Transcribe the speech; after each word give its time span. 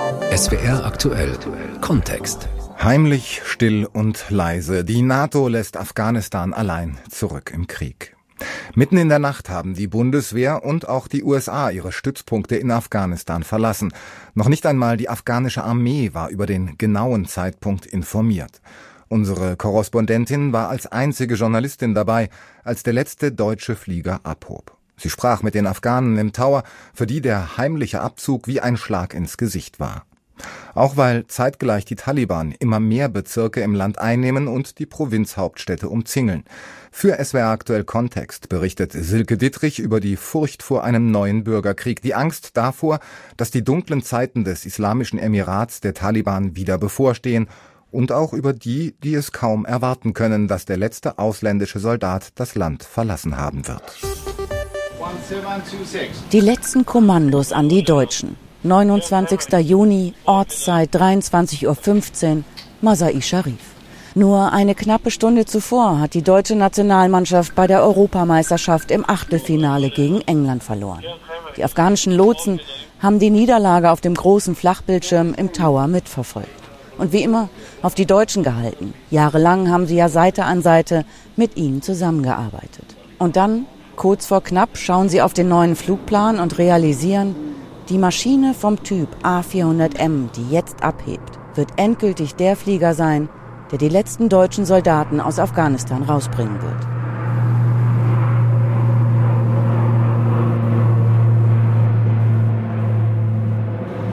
SWR 0.00 0.86
aktuell 0.86 1.36
Kontext. 1.82 2.48
Heimlich, 2.82 3.42
still 3.44 3.86
und 3.92 4.30
leise. 4.30 4.82
Die 4.82 5.02
NATO 5.02 5.48
lässt 5.48 5.76
Afghanistan 5.76 6.54
allein 6.54 6.98
zurück 7.10 7.50
im 7.54 7.66
Krieg. 7.66 8.16
Mitten 8.74 8.96
in 8.96 9.10
der 9.10 9.18
Nacht 9.18 9.50
haben 9.50 9.74
die 9.74 9.88
Bundeswehr 9.88 10.64
und 10.64 10.88
auch 10.88 11.06
die 11.06 11.22
USA 11.22 11.68
ihre 11.68 11.92
Stützpunkte 11.92 12.56
in 12.56 12.70
Afghanistan 12.70 13.42
verlassen. 13.42 13.92
Noch 14.32 14.48
nicht 14.48 14.64
einmal 14.64 14.96
die 14.96 15.10
afghanische 15.10 15.64
Armee 15.64 16.14
war 16.14 16.30
über 16.30 16.46
den 16.46 16.78
genauen 16.78 17.26
Zeitpunkt 17.26 17.84
informiert. 17.84 18.62
Unsere 19.08 19.56
Korrespondentin 19.56 20.54
war 20.54 20.70
als 20.70 20.86
einzige 20.86 21.34
Journalistin 21.34 21.94
dabei, 21.94 22.30
als 22.64 22.84
der 22.84 22.94
letzte 22.94 23.32
deutsche 23.32 23.76
Flieger 23.76 24.20
abhob. 24.22 24.79
Sie 25.00 25.08
sprach 25.08 25.42
mit 25.42 25.54
den 25.54 25.66
Afghanen 25.66 26.18
im 26.18 26.32
Tower, 26.32 26.62
für 26.92 27.06
die 27.06 27.22
der 27.22 27.56
heimliche 27.56 28.02
Abzug 28.02 28.46
wie 28.46 28.60
ein 28.60 28.76
Schlag 28.76 29.14
ins 29.14 29.38
Gesicht 29.38 29.80
war. 29.80 30.04
Auch 30.74 30.96
weil 30.96 31.26
zeitgleich 31.26 31.84
die 31.84 31.96
Taliban 31.96 32.52
immer 32.52 32.80
mehr 32.80 33.08
Bezirke 33.08 33.60
im 33.60 33.74
Land 33.74 33.98
einnehmen 33.98 34.46
und 34.46 34.78
die 34.78 34.86
Provinzhauptstädte 34.86 35.88
umzingeln. 35.88 36.44
Für 36.90 37.22
SWR 37.22 37.48
aktuell 37.48 37.84
Kontext 37.84 38.48
berichtet 38.48 38.92
Silke 38.92 39.36
Dittrich 39.36 39.78
über 39.78 40.00
die 40.00 40.16
Furcht 40.16 40.62
vor 40.62 40.84
einem 40.84 41.10
neuen 41.10 41.44
Bürgerkrieg, 41.44 42.02
die 42.02 42.14
Angst 42.14 42.56
davor, 42.56 43.00
dass 43.36 43.50
die 43.50 43.64
dunklen 43.64 44.02
Zeiten 44.02 44.44
des 44.44 44.66
Islamischen 44.66 45.18
Emirats 45.18 45.80
der 45.80 45.94
Taliban 45.94 46.56
wieder 46.56 46.78
bevorstehen 46.78 47.48
und 47.90 48.12
auch 48.12 48.32
über 48.32 48.52
die, 48.52 48.94
die 49.02 49.14
es 49.14 49.32
kaum 49.32 49.64
erwarten 49.64 50.12
können, 50.12 50.46
dass 50.46 50.64
der 50.64 50.76
letzte 50.76 51.18
ausländische 51.18 51.80
Soldat 51.80 52.28
das 52.36 52.54
Land 52.54 52.84
verlassen 52.84 53.36
haben 53.36 53.66
wird. 53.66 54.29
Die 56.32 56.40
letzten 56.40 56.86
Kommandos 56.86 57.52
an 57.52 57.68
die 57.68 57.82
Deutschen. 57.82 58.36
29. 58.62 59.52
Juni, 59.60 60.14
Ortszeit 60.24 60.94
23.15 60.94 62.36
Uhr, 62.36 62.42
Masai 62.80 63.20
Sharif. 63.20 63.70
Nur 64.14 64.52
eine 64.52 64.74
knappe 64.74 65.10
Stunde 65.10 65.46
zuvor 65.46 66.00
hat 66.00 66.14
die 66.14 66.22
deutsche 66.22 66.56
Nationalmannschaft 66.56 67.54
bei 67.54 67.66
der 67.66 67.82
Europameisterschaft 67.82 68.90
im 68.90 69.08
Achtelfinale 69.08 69.90
gegen 69.90 70.20
England 70.22 70.64
verloren. 70.64 71.04
Die 71.56 71.64
afghanischen 71.64 72.12
Lotsen 72.12 72.60
haben 73.00 73.18
die 73.18 73.30
Niederlage 73.30 73.90
auf 73.90 74.00
dem 74.00 74.14
großen 74.14 74.54
Flachbildschirm 74.56 75.34
im 75.34 75.52
Tower 75.52 75.86
mitverfolgt. 75.86 76.50
Und 76.98 77.12
wie 77.12 77.22
immer 77.22 77.48
auf 77.82 77.94
die 77.94 78.04
Deutschen 78.04 78.42
gehalten. 78.42 78.94
Jahrelang 79.10 79.70
haben 79.70 79.86
sie 79.86 79.96
ja 79.96 80.08
Seite 80.08 80.44
an 80.44 80.60
Seite 80.60 81.04
mit 81.36 81.56
ihnen 81.56 81.80
zusammengearbeitet. 81.80 82.96
Und 83.18 83.36
dann, 83.36 83.66
kurz 84.00 84.24
vor 84.24 84.42
knapp, 84.42 84.78
schauen 84.78 85.10
sie 85.10 85.20
auf 85.20 85.34
den 85.34 85.48
neuen 85.48 85.76
Flugplan 85.76 86.38
und 86.38 86.56
realisieren, 86.56 87.34
die 87.90 87.98
Maschine 87.98 88.54
vom 88.54 88.82
Typ 88.82 89.08
A400M, 89.22 90.30
die 90.34 90.48
jetzt 90.48 90.82
abhebt, 90.82 91.38
wird 91.54 91.68
endgültig 91.76 92.34
der 92.34 92.56
Flieger 92.56 92.94
sein, 92.94 93.28
der 93.70 93.76
die 93.76 93.90
letzten 93.90 94.30
deutschen 94.30 94.64
Soldaten 94.64 95.20
aus 95.20 95.38
Afghanistan 95.38 96.02
rausbringen 96.02 96.62
wird. 96.62 96.82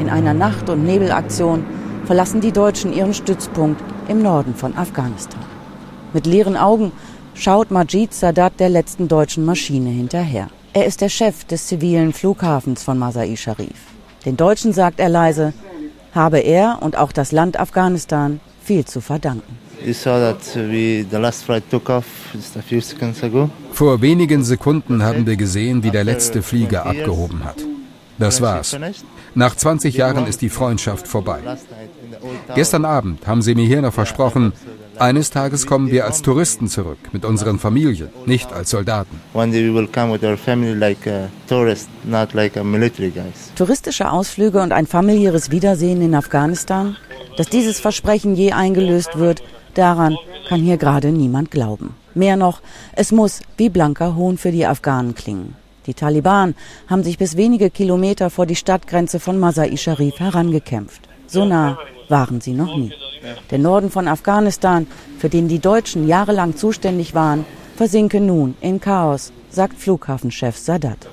In 0.01 0.09
einer 0.09 0.33
Nacht- 0.33 0.69
und 0.69 0.83
Nebelaktion 0.83 1.63
verlassen 2.03 2.41
die 2.41 2.51
Deutschen 2.51 2.91
ihren 2.91 3.13
Stützpunkt 3.13 3.81
im 4.09 4.21
Norden 4.21 4.53
von 4.53 4.75
Afghanistan. 4.75 5.39
Mit 6.11 6.25
leeren 6.25 6.57
Augen 6.57 6.91
schaut 7.37 7.71
Majid 7.71 8.13
Sadat 8.13 8.59
der 8.59 8.69
letzten 8.69 9.07
deutschen 9.07 9.45
Maschine 9.45 9.89
hinterher. 9.89 10.49
Er 10.73 10.85
ist 10.85 11.01
der 11.01 11.09
Chef 11.09 11.45
des 11.45 11.67
zivilen 11.67 12.13
Flughafens 12.13 12.83
von 12.83 12.97
Masai 12.97 13.35
Sharif. 13.35 13.77
Den 14.25 14.37
Deutschen 14.37 14.73
sagt 14.73 14.99
er 14.99 15.09
leise, 15.09 15.53
habe 16.13 16.39
er 16.39 16.79
und 16.81 16.97
auch 16.97 17.11
das 17.11 17.31
Land 17.31 17.59
Afghanistan 17.59 18.39
viel 18.63 18.85
zu 18.85 19.01
verdanken. 19.01 19.57
Vor 23.71 24.01
wenigen 24.01 24.43
Sekunden 24.43 25.03
haben 25.03 25.25
wir 25.25 25.35
gesehen, 25.35 25.83
wie 25.83 25.91
der 25.91 26.03
letzte 26.03 26.41
Flieger 26.41 26.85
abgehoben 26.85 27.43
hat. 27.43 27.57
Das 28.17 28.41
war's. 28.41 28.75
Nach 29.35 29.55
20 29.55 29.95
Jahren 29.95 30.25
ist 30.25 30.41
die 30.41 30.49
Freundschaft 30.49 31.07
vorbei. 31.07 31.39
Gestern 32.55 32.85
Abend 32.85 33.27
haben 33.27 33.43
sie 33.43 33.53
mir 33.53 33.67
hier 33.67 33.83
noch 33.83 33.93
versprochen, 33.93 34.53
eines 34.99 35.29
Tages 35.29 35.65
kommen 35.65 35.91
wir 35.91 36.05
als 36.05 36.21
Touristen 36.21 36.67
zurück, 36.67 36.97
mit 37.11 37.25
unseren 37.25 37.59
Familien, 37.59 38.09
nicht 38.25 38.51
als 38.51 38.69
Soldaten. 38.71 39.19
Touristische 43.55 44.11
Ausflüge 44.11 44.61
und 44.61 44.71
ein 44.71 44.87
familiäres 44.87 45.51
Wiedersehen 45.51 46.01
in 46.01 46.15
Afghanistan? 46.15 46.97
Dass 47.37 47.47
dieses 47.47 47.79
Versprechen 47.79 48.35
je 48.35 48.51
eingelöst 48.51 49.17
wird, 49.17 49.43
daran 49.73 50.17
kann 50.49 50.61
hier 50.61 50.77
gerade 50.77 51.11
niemand 51.11 51.51
glauben. 51.51 51.95
Mehr 52.15 52.35
noch, 52.35 52.61
es 52.93 53.11
muss 53.11 53.41
wie 53.57 53.69
blanker 53.69 54.15
Hohn 54.15 54.37
für 54.37 54.51
die 54.51 54.65
Afghanen 54.65 55.13
klingen. 55.13 55.55
Die 55.85 55.93
Taliban 55.93 56.55
haben 56.87 57.03
sich 57.03 57.17
bis 57.17 57.37
wenige 57.37 57.69
Kilometer 57.69 58.29
vor 58.29 58.45
die 58.45 58.55
Stadtgrenze 58.55 59.19
von 59.19 59.39
Masai 59.39 59.77
Sharif 59.77 60.19
herangekämpft. 60.19 61.01
So 61.27 61.45
nah 61.45 61.77
waren 62.09 62.41
sie 62.41 62.53
noch 62.53 62.75
nie. 62.75 62.93
Der 63.51 63.57
Norden 63.57 63.89
von 63.89 64.07
Afghanistan, 64.07 64.87
für 65.19 65.29
den 65.29 65.47
die 65.47 65.59
Deutschen 65.59 66.07
jahrelang 66.07 66.55
zuständig 66.55 67.13
waren, 67.13 67.45
versinke 67.75 68.19
nun 68.19 68.55
in 68.61 68.81
Chaos, 68.81 69.31
sagt 69.49 69.79
Flughafenchef 69.79 70.57
Sadat. 70.57 71.07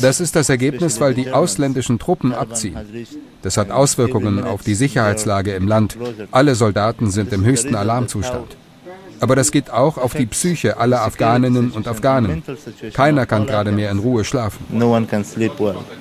Das 0.00 0.20
ist 0.20 0.36
das 0.36 0.48
Ergebnis, 0.48 1.00
weil 1.00 1.14
die 1.14 1.30
ausländischen 1.32 1.98
Truppen 1.98 2.34
abziehen. 2.34 2.78
Das 3.42 3.56
hat 3.56 3.70
Auswirkungen 3.70 4.44
auf 4.44 4.62
die 4.62 4.74
Sicherheitslage 4.74 5.54
im 5.54 5.66
Land. 5.68 5.96
Alle 6.30 6.54
Soldaten 6.54 7.10
sind 7.10 7.32
im 7.32 7.44
höchsten 7.44 7.74
Alarmzustand. 7.74 8.56
Aber 9.20 9.36
das 9.36 9.52
geht 9.52 9.70
auch 9.70 9.98
auf 9.98 10.14
die 10.14 10.26
Psyche 10.26 10.78
aller 10.78 11.02
Afghaninnen 11.02 11.70
und 11.70 11.86
Afghanen. 11.86 12.42
Keiner 12.94 13.26
kann 13.26 13.46
gerade 13.46 13.70
mehr 13.70 13.90
in 13.90 13.98
Ruhe 13.98 14.24
schlafen. 14.24 14.64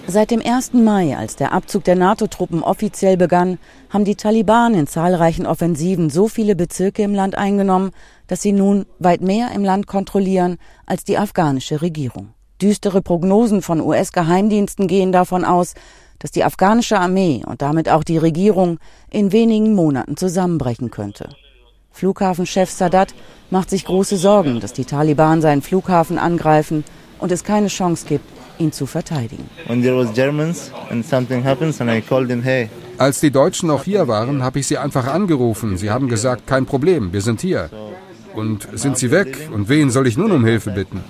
Seit 0.08 0.32
dem 0.32 0.42
1. 0.42 0.74
Mai, 0.74 1.18
als 1.18 1.36
der 1.36 1.52
Abzug 1.52 1.84
der 1.84 1.96
NATO-Truppen 1.96 2.64
offiziell 2.64 3.18
begann, 3.18 3.60
haben 3.90 4.06
die 4.06 4.16
Taliban 4.16 4.74
in 4.74 4.88
zahlreichen 4.88 5.46
Offensiven 5.46 6.10
so 6.10 6.28
viele 6.28 6.56
Bezirke 6.56 7.04
im 7.04 7.14
Land 7.14 7.36
eingenommen, 7.36 7.92
dass 8.28 8.42
sie 8.42 8.54
nun 8.54 8.86
weit 9.00 9.22
mehr 9.22 9.52
im 9.54 9.64
Land 9.64 9.88
kontrollieren 9.88 10.58
als 10.86 11.04
die 11.04 11.18
afghanische 11.18 11.82
Regierung. 11.82 12.30
Düstere 12.62 13.02
Prognosen 13.02 13.62
von 13.62 13.82
US-Geheimdiensten 13.82 14.88
gehen 14.88 15.12
davon 15.12 15.46
aus, 15.46 15.74
dass 16.20 16.32
die 16.32 16.44
afghanische 16.44 17.00
Armee 17.00 17.44
und 17.46 17.62
damit 17.62 17.90
auch 17.90 18.04
die 18.04 18.18
Regierung 18.18 18.80
in 19.10 19.32
wenigen 19.32 19.74
Monaten 19.74 20.18
zusammenbrechen 20.18 20.92
könnte. 20.92 21.30
Flughafenchef 22.00 22.70
Sadat 22.72 23.14
macht 23.50 23.70
sich 23.70 23.84
große 23.84 24.16
Sorgen, 24.16 24.62
dass 24.62 24.72
die 24.72 24.86
Taliban 24.86 25.42
seinen 25.42 25.62
Flughafen 25.62 26.18
angreifen 26.18 26.86
und 27.20 27.32
es 27.32 27.44
keine 27.44 27.68
Chance 27.68 28.06
gibt, 28.08 28.26
ihn 28.58 28.72
zu 28.72 28.86
verteidigen. 28.86 29.50
Als 32.98 33.20
die 33.20 33.32
Deutschen 33.32 33.68
noch 33.68 33.84
hier 33.84 34.08
waren, 34.08 34.44
habe 34.44 34.60
ich 34.60 34.68
sie 34.68 34.78
einfach 34.78 35.08
angerufen. 35.08 35.78
Sie 35.78 35.90
haben 35.90 36.08
gesagt, 36.08 36.48
kein 36.48 36.66
Problem, 36.66 37.12
wir 37.12 37.22
sind 37.22 37.42
hier. 37.42 37.70
Und 38.34 38.68
sind 38.74 38.98
sie 38.98 39.12
weg? 39.12 39.50
Und 39.54 39.68
wen 39.68 39.90
soll 39.90 40.08
ich 40.08 40.18
nun 40.18 40.32
um 40.32 40.46
Hilfe 40.46 40.72
bitten? 40.72 41.04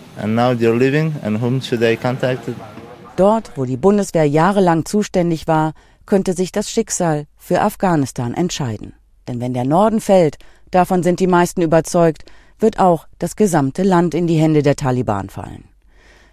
Dort, 3.15 3.51
wo 3.55 3.65
die 3.65 3.77
Bundeswehr 3.77 4.25
jahrelang 4.25 4.85
zuständig 4.85 5.47
war, 5.47 5.73
könnte 6.07 6.33
sich 6.33 6.51
das 6.51 6.71
Schicksal 6.71 7.25
für 7.37 7.61
Afghanistan 7.61 8.33
entscheiden. 8.33 8.93
Denn 9.27 9.39
wenn 9.39 9.53
der 9.53 9.65
Norden 9.65 10.01
fällt, 10.01 10.37
davon 10.71 11.03
sind 11.03 11.19
die 11.19 11.27
meisten 11.27 11.61
überzeugt, 11.61 12.25
wird 12.59 12.79
auch 12.79 13.07
das 13.19 13.35
gesamte 13.35 13.83
Land 13.83 14.13
in 14.13 14.27
die 14.27 14.37
Hände 14.37 14.63
der 14.63 14.75
Taliban 14.75 15.29
fallen. 15.29 15.65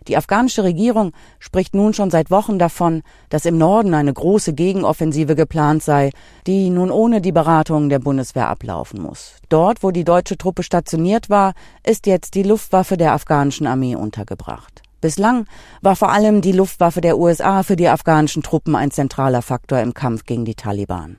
Die 0.08 0.16
afghanische 0.16 0.62
Regierung 0.62 1.12
spricht 1.40 1.74
nun 1.74 1.92
schon 1.92 2.10
seit 2.10 2.30
Wochen 2.30 2.58
davon, 2.58 3.02
dass 3.28 3.44
im 3.44 3.58
Norden 3.58 3.92
eine 3.92 4.12
große 4.12 4.54
Gegenoffensive 4.54 5.34
geplant 5.34 5.82
sei, 5.82 6.10
die 6.46 6.70
nun 6.70 6.90
ohne 6.90 7.20
die 7.20 7.32
Beratungen 7.32 7.88
der 7.88 7.98
Bundeswehr 7.98 8.48
ablaufen 8.48 9.02
muss. 9.02 9.34
Dort, 9.48 9.82
wo 9.82 9.90
die 9.90 10.04
deutsche 10.04 10.38
Truppe 10.38 10.62
stationiert 10.62 11.28
war, 11.28 11.54
ist 11.84 12.06
jetzt 12.06 12.34
die 12.34 12.44
Luftwaffe 12.44 12.96
der 12.96 13.12
afghanischen 13.12 13.66
Armee 13.66 13.96
untergebracht. 13.96 14.82
Bislang 15.00 15.46
war 15.82 15.96
vor 15.96 16.10
allem 16.10 16.40
die 16.40 16.52
Luftwaffe 16.52 17.00
der 17.00 17.18
USA 17.18 17.62
für 17.62 17.76
die 17.76 17.88
afghanischen 17.88 18.42
Truppen 18.42 18.74
ein 18.74 18.90
zentraler 18.90 19.42
Faktor 19.42 19.80
im 19.80 19.92
Kampf 19.92 20.24
gegen 20.24 20.44
die 20.44 20.54
Taliban. 20.54 21.18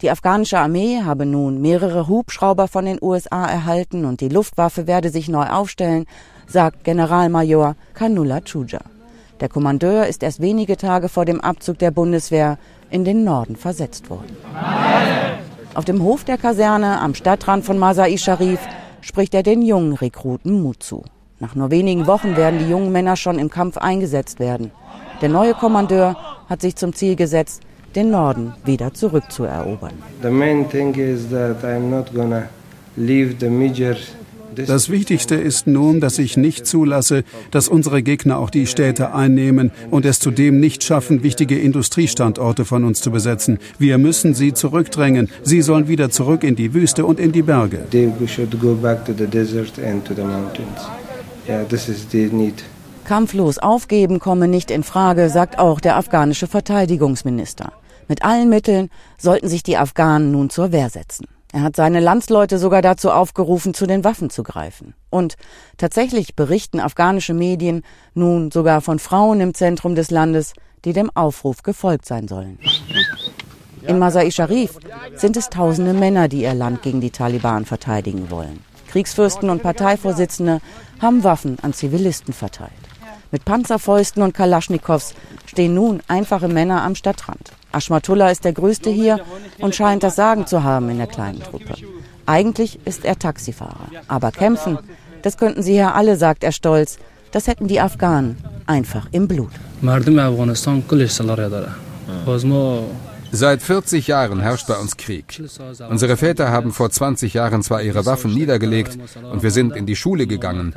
Die 0.00 0.10
afghanische 0.10 0.60
Armee 0.60 1.02
habe 1.02 1.26
nun 1.26 1.60
mehrere 1.60 2.06
Hubschrauber 2.06 2.68
von 2.68 2.84
den 2.84 2.98
USA 3.02 3.46
erhalten 3.46 4.04
und 4.04 4.20
die 4.20 4.28
Luftwaffe 4.28 4.86
werde 4.86 5.10
sich 5.10 5.28
neu 5.28 5.46
aufstellen, 5.46 6.06
sagt 6.46 6.84
Generalmajor 6.84 7.74
Kanula 7.94 8.40
Chuja. 8.42 8.78
Der 9.40 9.48
Kommandeur 9.48 10.06
ist 10.06 10.22
erst 10.22 10.40
wenige 10.40 10.76
Tage 10.76 11.08
vor 11.08 11.24
dem 11.24 11.40
Abzug 11.40 11.80
der 11.80 11.90
Bundeswehr 11.90 12.58
in 12.90 13.04
den 13.04 13.24
Norden 13.24 13.56
versetzt 13.56 14.08
worden. 14.08 14.36
Auf 15.74 15.84
dem 15.84 16.00
Hof 16.02 16.22
der 16.22 16.38
Kaserne 16.38 17.00
am 17.00 17.14
Stadtrand 17.14 17.64
von 17.64 17.78
Masai 17.78 18.16
Sharif 18.18 18.60
spricht 19.00 19.34
er 19.34 19.42
den 19.42 19.62
jungen 19.62 19.94
Rekruten 19.94 20.62
Mut 20.62 20.80
zu. 20.80 21.02
Nach 21.40 21.56
nur 21.56 21.72
wenigen 21.72 22.06
Wochen 22.06 22.36
werden 22.36 22.60
die 22.60 22.70
jungen 22.70 22.92
Männer 22.92 23.16
schon 23.16 23.38
im 23.38 23.50
Kampf 23.50 23.76
eingesetzt 23.76 24.38
werden. 24.38 24.70
Der 25.22 25.28
neue 25.28 25.54
Kommandeur 25.54 26.16
hat 26.48 26.60
sich 26.60 26.76
zum 26.76 26.94
Ziel 26.94 27.16
gesetzt, 27.16 27.62
den 27.94 28.10
Norden 28.10 28.52
wieder 28.64 28.92
zurückzuerobern. 28.92 29.92
The 30.22 30.30
main 30.30 30.68
thing 30.68 30.94
is 30.94 31.28
that 31.30 31.62
I'm 31.64 31.90
not 31.90 32.12
gonna 32.14 32.48
leave 32.96 33.36
the 33.40 33.48
major 33.48 33.96
das 34.66 34.90
Wichtigste 34.90 35.36
ist 35.36 35.66
nun, 35.66 36.00
dass 36.00 36.18
ich 36.18 36.36
nicht 36.36 36.66
zulasse, 36.66 37.22
dass 37.50 37.68
unsere 37.68 38.02
Gegner 38.02 38.38
auch 38.38 38.50
die 38.50 38.66
Städte 38.66 39.14
einnehmen 39.14 39.70
und 39.90 40.04
es 40.04 40.18
zudem 40.18 40.58
nicht 40.58 40.82
schaffen, 40.82 41.22
wichtige 41.22 41.58
Industriestandorte 41.58 42.64
von 42.64 42.84
uns 42.84 43.00
zu 43.00 43.10
besetzen. 43.10 43.58
Wir 43.78 43.98
müssen 43.98 44.34
sie 44.34 44.52
zurückdrängen. 44.52 45.28
Sie 45.42 45.62
sollen 45.62 45.86
wieder 45.86 46.10
zurück 46.10 46.42
in 46.42 46.56
die 46.56 46.74
Wüste 46.74 47.04
und 47.04 47.20
in 47.20 47.32
die 47.32 47.42
Berge. 47.42 47.84
Kampflos 53.08 53.56
aufgeben 53.56 54.20
komme 54.20 54.48
nicht 54.48 54.70
in 54.70 54.82
Frage, 54.82 55.30
sagt 55.30 55.58
auch 55.58 55.80
der 55.80 55.96
afghanische 55.96 56.46
Verteidigungsminister. 56.46 57.72
Mit 58.06 58.22
allen 58.22 58.50
Mitteln 58.50 58.90
sollten 59.16 59.48
sich 59.48 59.62
die 59.62 59.78
Afghanen 59.78 60.30
nun 60.30 60.50
zur 60.50 60.72
Wehr 60.72 60.90
setzen. 60.90 61.26
Er 61.50 61.62
hat 61.62 61.74
seine 61.74 62.00
Landsleute 62.00 62.58
sogar 62.58 62.82
dazu 62.82 63.10
aufgerufen, 63.10 63.72
zu 63.72 63.86
den 63.86 64.04
Waffen 64.04 64.28
zu 64.28 64.42
greifen. 64.42 64.92
Und 65.08 65.36
tatsächlich 65.78 66.36
berichten 66.36 66.80
afghanische 66.80 67.32
Medien 67.32 67.80
nun 68.12 68.50
sogar 68.50 68.82
von 68.82 68.98
Frauen 68.98 69.40
im 69.40 69.54
Zentrum 69.54 69.94
des 69.94 70.10
Landes, 70.10 70.52
die 70.84 70.92
dem 70.92 71.10
Aufruf 71.14 71.62
gefolgt 71.62 72.04
sein 72.04 72.28
sollen. 72.28 72.58
In 73.86 73.98
Masai 73.98 74.30
Sharif 74.30 74.78
sind 75.14 75.38
es 75.38 75.48
tausende 75.48 75.94
Männer, 75.94 76.28
die 76.28 76.42
ihr 76.42 76.52
Land 76.52 76.82
gegen 76.82 77.00
die 77.00 77.10
Taliban 77.10 77.64
verteidigen 77.64 78.30
wollen. 78.30 78.62
Kriegsfürsten 78.88 79.48
und 79.48 79.62
Parteivorsitzende 79.62 80.60
haben 81.00 81.24
Waffen 81.24 81.56
an 81.62 81.72
Zivilisten 81.72 82.34
verteilt. 82.34 82.87
Mit 83.30 83.44
Panzerfäusten 83.44 84.22
und 84.22 84.32
Kalaschnikows 84.32 85.14
stehen 85.44 85.74
nun 85.74 86.00
einfache 86.08 86.48
Männer 86.48 86.82
am 86.82 86.94
Stadtrand. 86.94 87.52
Ashmatullah 87.72 88.30
ist 88.30 88.44
der 88.44 88.54
Größte 88.54 88.88
hier 88.88 89.20
und 89.58 89.74
scheint 89.74 90.02
das 90.02 90.16
Sagen 90.16 90.46
zu 90.46 90.62
haben 90.62 90.88
in 90.88 90.96
der 90.96 91.06
kleinen 91.06 91.40
Truppe. 91.40 91.74
Eigentlich 92.24 92.78
ist 92.86 93.04
er 93.04 93.18
Taxifahrer. 93.18 93.88
Aber 94.08 94.32
kämpfen, 94.32 94.78
das 95.22 95.36
könnten 95.36 95.62
sie 95.62 95.74
ja 95.74 95.92
alle, 95.92 96.16
sagt 96.16 96.42
er 96.42 96.52
stolz. 96.52 96.98
Das 97.32 97.46
hätten 97.46 97.68
die 97.68 97.80
Afghanen 97.80 98.38
einfach 98.66 99.06
im 99.12 99.28
Blut. 99.28 99.50
Seit 103.30 103.62
40 103.62 104.06
Jahren 104.06 104.40
herrscht 104.40 104.66
bei 104.66 104.76
uns 104.76 104.96
Krieg. 104.96 105.42
Unsere 105.88 106.16
Väter 106.16 106.50
haben 106.50 106.72
vor 106.72 106.90
20 106.90 107.34
Jahren 107.34 107.62
zwar 107.62 107.82
ihre 107.82 108.06
Waffen 108.06 108.32
niedergelegt 108.32 108.98
und 109.30 109.42
wir 109.42 109.50
sind 109.50 109.76
in 109.76 109.86
die 109.86 109.96
Schule 109.96 110.26
gegangen, 110.26 110.74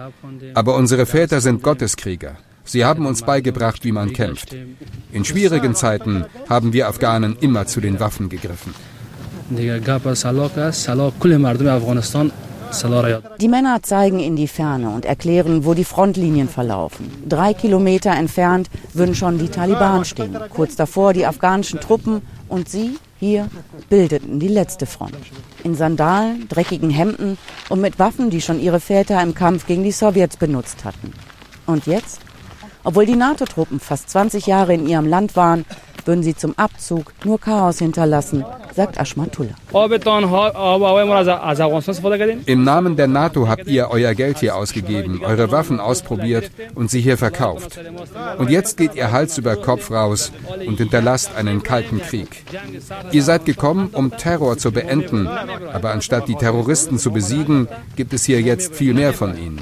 aber 0.53 0.75
unsere 0.75 1.05
Väter 1.05 1.41
sind 1.41 1.63
Gotteskrieger. 1.63 2.35
Sie 2.63 2.85
haben 2.85 3.05
uns 3.05 3.23
beigebracht, 3.23 3.83
wie 3.83 3.91
man 3.91 4.13
kämpft. 4.13 4.55
In 5.11 5.25
schwierigen 5.25 5.75
Zeiten 5.75 6.25
haben 6.47 6.73
wir 6.73 6.87
Afghanen 6.87 7.35
immer 7.39 7.65
zu 7.67 7.81
den 7.81 7.99
Waffen 7.99 8.29
gegriffen. 8.29 8.73
Die 13.39 13.47
Männer 13.49 13.83
zeigen 13.83 14.19
in 14.19 14.35
die 14.37 14.47
Ferne 14.47 14.89
und 14.91 15.03
erklären, 15.03 15.65
wo 15.65 15.73
die 15.73 15.83
Frontlinien 15.83 16.47
verlaufen. 16.47 17.11
Drei 17.27 17.53
Kilometer 17.53 18.11
entfernt 18.11 18.69
würden 18.93 19.15
schon 19.15 19.37
die 19.37 19.49
Taliban 19.49 20.05
stehen. 20.05 20.37
Kurz 20.49 20.77
davor 20.77 21.11
die 21.11 21.25
afghanischen 21.25 21.81
Truppen 21.81 22.21
und 22.51 22.69
sie 22.69 22.99
hier 23.17 23.47
bildeten 23.89 24.39
die 24.39 24.49
letzte 24.49 24.85
Front. 24.85 25.15
In 25.63 25.73
Sandalen, 25.75 26.47
dreckigen 26.49 26.89
Hemden 26.89 27.37
und 27.69 27.81
mit 27.81 27.97
Waffen, 27.97 28.29
die 28.29 28.41
schon 28.41 28.59
ihre 28.59 28.79
Väter 28.79 29.21
im 29.21 29.33
Kampf 29.33 29.65
gegen 29.65 29.83
die 29.83 29.91
Sowjets 29.91 30.37
benutzt 30.37 30.83
hatten. 30.83 31.13
Und 31.65 31.87
jetzt? 31.87 32.19
Obwohl 32.83 33.05
die 33.05 33.15
NATO-Truppen 33.15 33.79
fast 33.79 34.09
20 34.09 34.47
Jahre 34.47 34.73
in 34.73 34.87
ihrem 34.87 35.07
Land 35.07 35.35
waren, 35.35 35.65
würden 36.05 36.23
sie 36.23 36.35
zum 36.35 36.57
Abzug 36.57 37.13
nur 37.23 37.39
Chaos 37.39 37.79
hinterlassen, 37.79 38.43
sagt 38.75 38.99
Ashmatullah. 38.99 39.55
Im 42.45 42.63
Namen 42.63 42.95
der 42.95 43.07
NATO 43.07 43.47
habt 43.47 43.67
ihr 43.67 43.89
euer 43.89 44.13
Geld 44.13 44.39
hier 44.39 44.55
ausgegeben, 44.55 45.21
eure 45.23 45.51
Waffen 45.51 45.79
ausprobiert 45.79 46.51
und 46.75 46.91
sie 46.91 47.01
hier 47.01 47.17
verkauft. 47.17 47.79
Und 48.37 48.49
jetzt 48.49 48.77
geht 48.77 48.95
ihr 48.95 49.11
Hals 49.11 49.37
über 49.37 49.55
Kopf 49.55 49.91
raus 49.91 50.31
und 50.67 50.77
hinterlasst 50.77 51.35
einen 51.35 51.63
kalten 51.63 52.01
Krieg. 52.01 52.43
Ihr 53.11 53.23
seid 53.23 53.45
gekommen, 53.45 53.89
um 53.93 54.11
Terror 54.17 54.57
zu 54.57 54.71
beenden, 54.71 55.27
aber 55.27 55.91
anstatt 55.91 56.27
die 56.27 56.35
Terroristen 56.35 56.97
zu 56.97 57.11
besiegen, 57.11 57.67
gibt 57.95 58.13
es 58.13 58.25
hier 58.25 58.41
jetzt 58.41 58.75
viel 58.75 58.93
mehr 58.93 59.13
von 59.13 59.37
ihnen. 59.37 59.61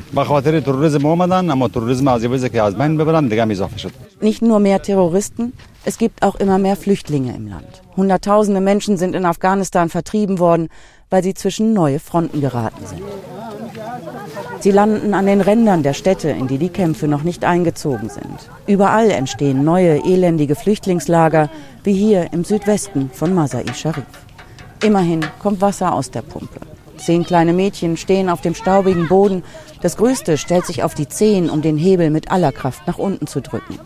Nicht 4.22 4.42
nur 4.42 4.60
mehr 4.60 4.82
Terroristen, 4.82 5.54
es 5.86 5.98
gibt 5.98 6.24
auch 6.24 6.36
immer 6.36 6.58
mehr 6.58 6.76
Flüchtlinge 6.76 7.36
im 7.36 7.48
Land. 7.48 7.82
Hunderttausende 8.00 8.62
Menschen 8.62 8.98
sind 8.98 9.14
in 9.14 9.26
Afghanistan 9.26 9.90
vertrieben 9.90 10.40
worden, 10.40 10.70
weil 11.10 11.22
sie 11.22 11.34
zwischen 11.34 11.74
neue 11.74 12.00
Fronten 12.00 12.40
geraten 12.40 12.86
sind. 12.86 13.02
Sie 14.62 14.72
landen 14.72 15.14
an 15.14 15.26
den 15.26 15.42
Rändern 15.42 15.84
der 15.84 15.94
Städte, 15.94 16.30
in 16.30 16.48
die 16.48 16.58
die 16.58 16.70
Kämpfe 16.70 17.10
noch 17.10 17.24
nicht 17.24 17.44
eingezogen 17.44 18.10
sind. 18.10 18.50
Überall 18.68 19.12
entstehen 19.12 19.66
neue 19.66 20.04
elendige 20.06 20.56
Flüchtlingslager, 20.56 21.50
wie 21.84 21.94
hier 21.94 22.32
im 22.32 22.46
Südwesten 22.46 23.10
von 23.14 23.34
Masai 23.34 23.66
Sharif. 23.74 24.06
Immerhin 24.82 25.26
kommt 25.40 25.60
Wasser 25.60 25.94
aus 25.94 26.10
der 26.10 26.22
Pumpe. 26.22 26.62
Zehn 26.98 27.26
kleine 27.26 27.52
Mädchen 27.52 27.98
stehen 27.98 28.30
auf 28.30 28.40
dem 28.40 28.56
staubigen 28.56 29.10
Boden. 29.10 29.44
Das 29.82 29.98
Größte 29.98 30.38
stellt 30.38 30.66
sich 30.66 30.84
auf 30.84 30.94
die 30.94 31.10
Zehen, 31.10 31.50
um 31.50 31.62
den 31.62 31.78
Hebel 31.78 32.12
mit 32.12 32.32
aller 32.32 32.54
Kraft 32.54 32.88
nach 32.88 32.98
unten 32.98 33.28
zu 33.28 33.42
drücken. 33.42 33.78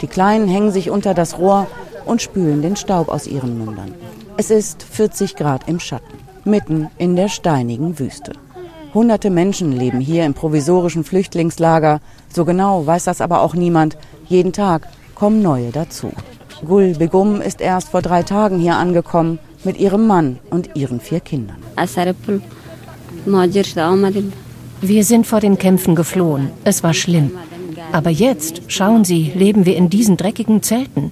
Die 0.00 0.06
Kleinen 0.06 0.48
hängen 0.48 0.70
sich 0.70 0.90
unter 0.90 1.12
das 1.12 1.38
Rohr 1.38 1.66
und 2.08 2.22
spülen 2.22 2.62
den 2.62 2.76
Staub 2.76 3.08
aus 3.08 3.26
ihren 3.26 3.58
Mündern. 3.58 3.94
Es 4.36 4.50
ist 4.50 4.82
40 4.82 5.36
Grad 5.36 5.68
im 5.68 5.80
Schatten, 5.80 6.18
mitten 6.44 6.88
in 6.98 7.16
der 7.16 7.28
steinigen 7.28 7.98
Wüste. 7.98 8.32
Hunderte 8.94 9.30
Menschen 9.30 9.72
leben 9.72 10.00
hier 10.00 10.24
im 10.24 10.34
provisorischen 10.34 11.04
Flüchtlingslager. 11.04 12.00
So 12.32 12.44
genau 12.44 12.86
weiß 12.86 13.04
das 13.04 13.20
aber 13.20 13.42
auch 13.42 13.54
niemand. 13.54 13.98
Jeden 14.26 14.52
Tag 14.52 14.88
kommen 15.14 15.42
neue 15.42 15.70
dazu. 15.70 16.10
Gul 16.66 16.94
Begum 16.94 17.40
ist 17.40 17.60
erst 17.60 17.90
vor 17.90 18.02
drei 18.02 18.22
Tagen 18.22 18.58
hier 18.58 18.76
angekommen 18.76 19.38
mit 19.62 19.78
ihrem 19.78 20.06
Mann 20.06 20.38
und 20.50 20.74
ihren 20.74 21.00
vier 21.00 21.20
Kindern. 21.20 21.58
Wir 24.80 25.04
sind 25.04 25.26
vor 25.26 25.40
den 25.40 25.58
Kämpfen 25.58 25.94
geflohen. 25.94 26.50
Es 26.64 26.82
war 26.82 26.94
schlimm. 26.94 27.32
Aber 27.92 28.10
jetzt, 28.10 28.62
schauen 28.68 29.04
Sie, 29.04 29.32
leben 29.34 29.66
wir 29.66 29.76
in 29.76 29.90
diesen 29.90 30.16
dreckigen 30.16 30.62
Zelten. 30.62 31.10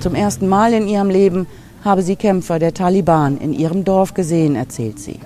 Zum 0.00 0.14
ersten 0.14 0.48
Mal 0.48 0.72
in 0.72 0.88
ihrem 0.88 1.10
Leben 1.10 1.46
habe 1.84 2.02
sie 2.02 2.16
Kämpfer 2.16 2.58
der 2.58 2.72
Taliban 2.72 3.38
in 3.38 3.52
ihrem 3.52 3.84
Dorf 3.84 4.14
gesehen, 4.14 4.56
erzählt 4.56 4.98
sie. 4.98 5.20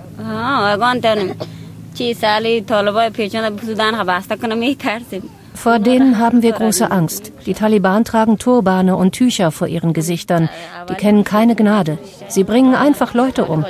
Vor 5.55 5.79
denen 5.79 6.19
haben 6.19 6.41
wir 6.41 6.53
große 6.53 6.89
Angst. 6.89 7.33
Die 7.45 7.53
Taliban 7.53 8.05
tragen 8.05 8.37
Turbane 8.37 8.95
und 8.95 9.11
Tücher 9.11 9.51
vor 9.51 9.67
ihren 9.67 9.91
Gesichtern. 9.91 10.47
Die 10.89 10.93
kennen 10.93 11.25
keine 11.25 11.55
Gnade. 11.55 11.97
Sie 12.29 12.45
bringen 12.45 12.75
einfach 12.75 13.13
Leute 13.13 13.43
um. 13.45 13.65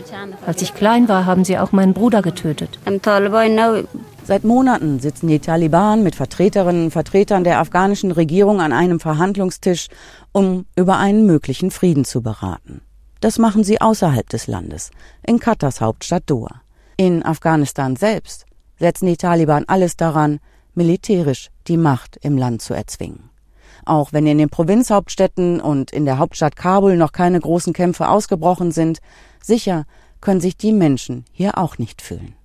Als 0.46 0.62
ich 0.62 0.76
klein 0.76 1.10
war, 1.10 1.26
haben 1.26 1.46
sie 1.46 1.58
auch 1.58 1.72
meinen 1.72 1.94
Bruder 1.94 2.22
getötet. 2.22 2.78
Seit 4.30 4.44
Monaten 4.44 5.00
sitzen 5.00 5.26
die 5.26 5.40
Taliban 5.40 6.04
mit 6.04 6.14
Vertreterinnen 6.14 6.84
und 6.84 6.92
Vertretern 6.92 7.44
der 7.44 7.58
afghanischen 7.58 8.12
Regierung 8.12 8.62
an 8.62 8.74
einem 8.74 9.00
Verhandlungstisch, 9.00 9.88
um 10.32 10.68
über 10.76 11.00
einen 11.00 11.26
möglichen 11.26 11.72
Frieden 11.72 12.06
zu 12.06 12.22
beraten. 12.22 12.82
Das 13.22 13.40
machen 13.40 13.64
sie 13.64 13.82
außerhalb 13.82 14.30
des 14.30 14.46
Landes, 14.46 14.92
in 15.26 15.40
Katars 15.40 15.82
Hauptstadt 15.82 16.26
Doha. 16.28 16.62
In 16.96 17.26
Afghanistan 17.26 17.96
selbst 17.96 18.46
setzen 18.78 19.08
die 19.08 19.18
Taliban 19.18 19.66
alles 19.66 19.98
daran, 19.98 20.38
militärisch 20.76 21.50
die 21.68 21.78
Macht 21.78 22.20
im 22.22 22.38
Land 22.38 22.62
zu 22.62 22.76
erzwingen. 22.76 23.32
Auch 23.84 24.14
wenn 24.14 24.28
in 24.28 24.38
den 24.38 24.52
Provinzhauptstädten 24.52 25.60
und 25.60 25.90
in 25.90 26.06
der 26.06 26.20
Hauptstadt 26.20 26.56
Kabul 26.56 26.98
noch 26.98 27.14
keine 27.14 27.40
großen 27.40 27.74
Kämpfe 27.74 28.08
ausgebrochen 28.08 28.72
sind, 28.72 29.00
sicher 29.42 29.86
können 30.22 30.40
sich 30.40 30.56
die 30.56 30.72
Menschen 30.72 31.26
hier 31.32 31.58
auch 31.58 31.80
nicht 31.80 32.04
fühlen. 32.04 32.36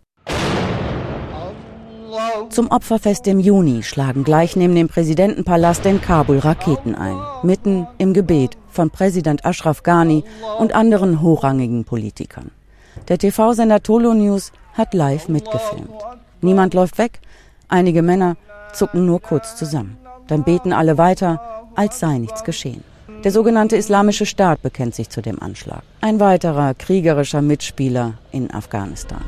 Zum 2.51 2.71
Opferfest 2.71 3.27
im 3.27 3.41
Juni 3.41 3.83
schlagen 3.83 4.25
gleich 4.25 4.57
neben 4.57 4.75
dem 4.75 4.89
Präsidentenpalast 4.89 5.87
in 5.87 6.01
Kabul 6.01 6.39
Raketen 6.39 6.95
ein, 6.95 7.17
mitten 7.43 7.87
im 7.99 8.13
Gebet 8.13 8.57
von 8.69 8.91
Präsident 8.91 9.45
Ashraf 9.45 9.83
Ghani 9.83 10.25
und 10.59 10.75
anderen 10.75 11.21
hochrangigen 11.23 11.85
Politikern. 11.85 12.51
Der 13.09 13.19
TV-Sender 13.19 13.83
Tolo 13.83 14.15
News 14.15 14.53
hat 14.75 14.95
live 14.95 15.29
mitgefilmt. 15.29 15.91
Niemand 16.41 16.75
läuft 16.75 16.99
weg, 16.99 17.21
Einige 17.69 18.03
Männer 18.03 18.37
zucken 18.73 19.07
nur 19.07 19.21
kurz 19.21 19.57
zusammen. 19.57 19.97
Dann 20.29 20.45
beten 20.45 20.73
alle 20.73 20.99
weiter, 20.99 21.41
als 21.75 21.99
sei 21.99 22.19
nichts 22.19 22.45
geschehen. 22.45 22.85
Der 23.25 23.33
sogenannte 23.33 23.77
Islamische 23.77 24.27
Staat 24.27 24.63
bekennt 24.63 24.95
sich 24.95 25.09
zu 25.09 25.23
dem 25.23 25.41
Anschlag. 25.43 25.83
Ein 26.01 26.21
weiterer 26.21 26.75
kriegerischer 26.75 27.43
Mitspieler 27.43 28.15
in 28.33 28.53
Afghanistan. 28.53 29.25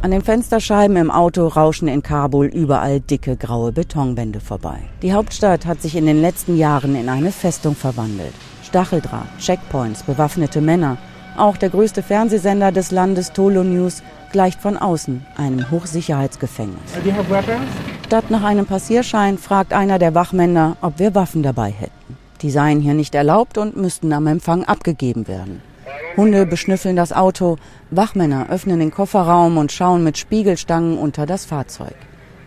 An 0.00 0.12
den 0.12 0.22
Fensterscheiben 0.22 0.96
im 0.96 1.10
Auto 1.10 1.48
rauschen 1.48 1.88
in 1.88 2.04
Kabul 2.04 2.46
überall 2.46 3.00
dicke 3.00 3.36
graue 3.36 3.72
Betonwände 3.72 4.38
vorbei. 4.38 4.78
Die 5.02 5.12
Hauptstadt 5.12 5.66
hat 5.66 5.82
sich 5.82 5.96
in 5.96 6.06
den 6.06 6.20
letzten 6.20 6.56
Jahren 6.56 6.94
in 6.94 7.08
eine 7.08 7.32
Festung 7.32 7.74
verwandelt. 7.74 8.32
Stacheldraht, 8.62 9.26
Checkpoints, 9.40 10.04
bewaffnete 10.04 10.60
Männer. 10.60 10.98
Auch 11.36 11.56
der 11.56 11.70
größte 11.70 12.04
Fernsehsender 12.04 12.70
des 12.70 12.92
Landes, 12.92 13.32
Tolo 13.32 13.64
News, 13.64 14.04
gleicht 14.30 14.60
von 14.60 14.76
außen 14.76 15.26
einem 15.36 15.68
Hochsicherheitsgefängnis. 15.68 16.92
Statt 18.06 18.30
nach 18.30 18.44
einem 18.44 18.66
Passierschein 18.66 19.36
fragt 19.36 19.72
einer 19.72 19.98
der 19.98 20.14
Wachmänner, 20.14 20.76
ob 20.80 21.00
wir 21.00 21.16
Waffen 21.16 21.42
dabei 21.42 21.70
hätten. 21.70 22.16
Die 22.42 22.50
seien 22.52 22.80
hier 22.80 22.94
nicht 22.94 23.16
erlaubt 23.16 23.58
und 23.58 23.76
müssten 23.76 24.12
am 24.12 24.28
Empfang 24.28 24.62
abgegeben 24.62 25.26
werden. 25.26 25.60
Hunde 26.18 26.46
beschnüffeln 26.46 26.96
das 26.96 27.12
Auto, 27.12 27.58
Wachmänner 27.92 28.50
öffnen 28.50 28.80
den 28.80 28.90
Kofferraum 28.90 29.56
und 29.56 29.70
schauen 29.70 30.02
mit 30.02 30.18
Spiegelstangen 30.18 30.98
unter 30.98 31.26
das 31.26 31.44
Fahrzeug. 31.44 31.94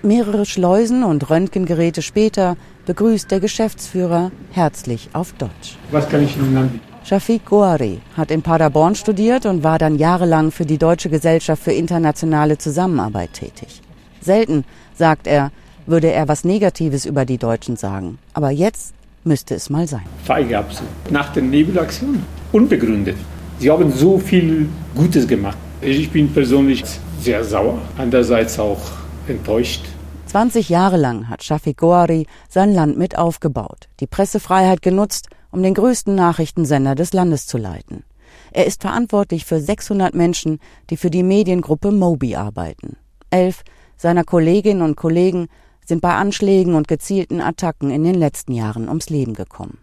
Mehrere 0.04 0.46
Schleusen 0.46 1.06
und 1.06 1.30
Röntgengeräte 1.30 2.02
später 2.02 2.58
begrüßt 2.86 3.32
der 3.32 3.40
Geschäftsführer 3.40 4.32
herzlich 4.52 5.10
auf 5.14 5.32
Deutsch. 5.34 5.78
Was 5.90 6.10
kann 6.10 6.22
ich 6.22 6.36
Ihnen 6.36 6.58
anbieten? 6.58 6.86
Shafiq 7.06 7.46
Goari 7.46 8.02
hat 8.18 8.30
in 8.30 8.42
Paderborn 8.42 8.94
studiert 8.96 9.46
und 9.46 9.64
war 9.64 9.80
dann 9.80 9.98
jahrelang 9.98 10.52
für 10.52 10.66
die 10.66 10.78
Deutsche 10.78 11.10
Gesellschaft 11.10 11.64
für 11.64 11.72
internationale 11.72 12.58
Zusammenarbeit 12.58 13.32
tätig. 13.32 13.82
Selten, 14.20 14.66
sagt 14.96 15.28
er, 15.28 15.50
würde 15.86 16.12
er 16.12 16.28
was 16.28 16.44
Negatives 16.44 17.06
über 17.06 17.24
die 17.24 17.38
Deutschen 17.38 17.78
sagen. 17.78 18.20
Aber 18.34 18.52
jetzt 18.52 18.94
müsste 19.24 19.56
es 19.56 19.70
mal 19.70 19.88
sein. 19.88 20.04
Feige 20.26 20.62
Nach 21.10 21.32
der 21.32 21.44
Nebelaktion 21.44 22.22
unbegründet. 22.52 23.16
Sie 23.62 23.70
haben 23.70 23.92
so 23.92 24.18
viel 24.18 24.68
Gutes 24.96 25.28
gemacht. 25.28 25.56
Ich 25.82 26.10
bin 26.10 26.34
persönlich 26.34 26.84
sehr 27.20 27.44
sauer, 27.44 27.78
andererseits 27.96 28.58
auch 28.58 28.82
enttäuscht. 29.28 29.86
20 30.26 30.68
Jahre 30.68 30.98
lang 30.98 31.30
hat 31.30 31.44
Shafiq 31.44 31.78
Goari 31.78 32.26
sein 32.50 32.74
Land 32.74 32.98
mit 32.98 33.20
aufgebaut, 33.20 33.88
die 34.00 34.08
Pressefreiheit 34.08 34.82
genutzt, 34.82 35.28
um 35.52 35.62
den 35.62 35.76
größten 35.76 36.16
Nachrichtensender 36.16 36.96
des 36.96 37.14
Landes 37.14 37.46
zu 37.46 37.60
leiten. 37.60 38.04
Er 38.52 38.66
ist 38.66 38.82
verantwortlich 38.82 39.46
für 39.46 39.62
600 39.62 40.16
Menschen, 40.16 40.58
die 40.90 40.98
für 40.98 41.12
die 41.12 41.22
Mediengruppe 41.22 41.92
Mobi 41.92 42.36
arbeiten. 42.36 42.98
Elf 43.30 43.62
seiner 43.96 44.24
Kolleginnen 44.24 44.82
und 44.82 44.96
Kollegen 44.96 45.50
sind 45.86 46.02
bei 46.02 46.16
Anschlägen 46.16 46.74
und 46.74 46.88
gezielten 46.88 47.40
Attacken 47.40 47.92
in 47.92 48.04
den 48.06 48.16
letzten 48.16 48.54
Jahren 48.54 48.88
ums 48.88 49.12
Leben 49.12 49.36
gekommen. 49.36 49.78